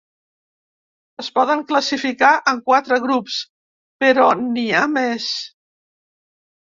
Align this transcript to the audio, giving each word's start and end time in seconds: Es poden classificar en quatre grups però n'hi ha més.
Es 1.23 1.27
poden 1.35 1.61
classificar 1.73 2.31
en 2.53 2.63
quatre 2.71 2.99
grups 3.05 3.37
però 4.05 4.31
n'hi 4.41 4.67
ha 4.79 4.85
més. 4.99 5.33